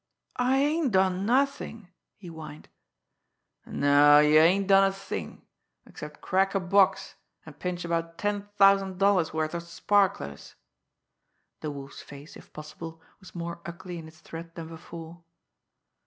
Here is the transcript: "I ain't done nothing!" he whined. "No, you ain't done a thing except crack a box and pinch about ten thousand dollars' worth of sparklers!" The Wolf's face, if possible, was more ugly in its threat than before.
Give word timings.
"I 0.37 0.57
ain't 0.57 0.93
done 0.93 1.27
nothing!" 1.27 1.89
he 2.17 2.27
whined. 2.29 2.69
"No, 3.67 4.17
you 4.17 4.39
ain't 4.39 4.67
done 4.67 4.83
a 4.85 4.91
thing 4.91 5.45
except 5.85 6.21
crack 6.21 6.55
a 6.55 6.59
box 6.59 7.13
and 7.45 7.59
pinch 7.59 7.85
about 7.85 8.17
ten 8.17 8.49
thousand 8.57 8.97
dollars' 8.97 9.31
worth 9.31 9.53
of 9.53 9.61
sparklers!" 9.61 10.55
The 11.59 11.69
Wolf's 11.69 12.01
face, 12.01 12.35
if 12.35 12.51
possible, 12.51 12.99
was 13.19 13.35
more 13.35 13.61
ugly 13.63 13.99
in 13.99 14.07
its 14.07 14.21
threat 14.21 14.55
than 14.55 14.69
before. 14.69 15.21